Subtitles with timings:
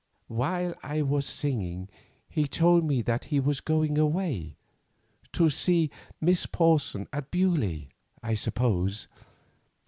[0.29, 1.87] "While I was singing
[2.27, 7.85] he told me that he was going away—to see Miss Porson at Beaulieu,
[8.23, 9.07] I suppose.